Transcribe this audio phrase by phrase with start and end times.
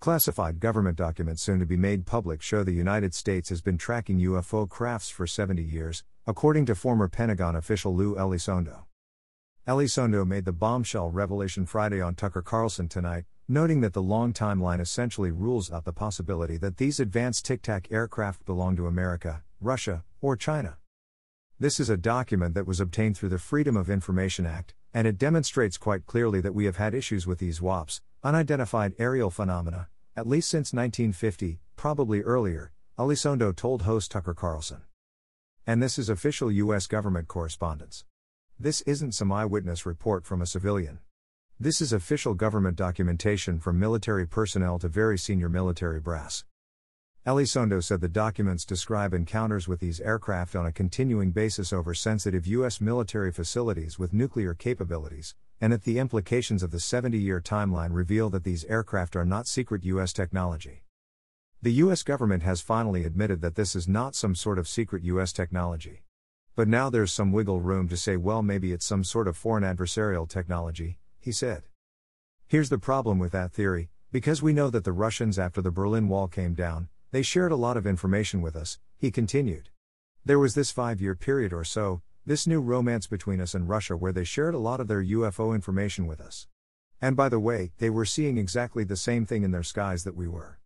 [0.00, 4.18] Classified government documents soon to be made public show the United States has been tracking
[4.20, 8.84] UFO crafts for 70 years, according to former Pentagon official Lou Elizondo.
[9.68, 14.80] Elizondo made the bombshell revelation Friday on Tucker Carlson tonight, noting that the long timeline
[14.80, 20.02] essentially rules out the possibility that these advanced Tic Tac aircraft belong to America, Russia,
[20.22, 20.78] or China.
[21.58, 25.18] This is a document that was obtained through the Freedom of Information Act, and it
[25.18, 30.26] demonstrates quite clearly that we have had issues with these UAPs, unidentified aerial phenomena, at
[30.26, 34.82] least since 1950, probably earlier, Elizondo told host Tucker Carlson.
[35.66, 36.86] And this is official U.S.
[36.86, 38.04] government correspondence.
[38.58, 40.98] This isn't some eyewitness report from a civilian.
[41.58, 46.44] This is official government documentation from military personnel to very senior military brass.
[47.26, 52.46] Elizondo said the documents describe encounters with these aircraft on a continuing basis over sensitive
[52.46, 52.80] U.S.
[52.80, 58.30] military facilities with nuclear capabilities, and that the implications of the 70 year timeline reveal
[58.30, 60.12] that these aircraft are not secret U.S.
[60.12, 60.84] technology.
[61.62, 62.02] The U.S.
[62.02, 65.32] government has finally admitted that this is not some sort of secret U.S.
[65.32, 66.04] technology.
[66.56, 69.64] But now there's some wiggle room to say, well, maybe it's some sort of foreign
[69.64, 71.64] adversarial technology, he said.
[72.46, 76.08] Here's the problem with that theory because we know that the Russians, after the Berlin
[76.08, 79.68] Wall came down, they shared a lot of information with us, he continued.
[80.24, 83.96] There was this five year period or so, this new romance between us and Russia
[83.96, 86.46] where they shared a lot of their UFO information with us.
[87.02, 90.14] And by the way, they were seeing exactly the same thing in their skies that
[90.14, 90.60] we were.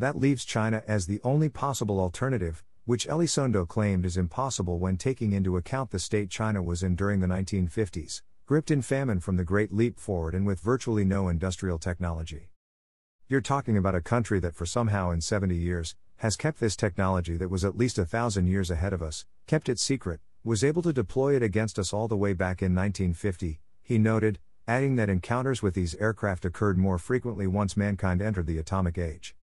[0.00, 5.32] That leaves China as the only possible alternative, which Elizondo claimed is impossible when taking
[5.32, 9.44] into account the state China was in during the 1950s, gripped in famine from the
[9.44, 12.50] Great Leap Forward and with virtually no industrial technology.
[13.28, 17.36] You're talking about a country that, for somehow in 70 years, has kept this technology
[17.36, 20.80] that was at least a thousand years ahead of us, kept it secret, was able
[20.80, 25.10] to deploy it against us all the way back in 1950, he noted, adding that
[25.10, 29.34] encounters with these aircraft occurred more frequently once mankind entered the atomic age.